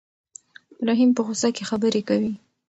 [0.87, 2.33] رحیم په غوسه کې خبرې کوي.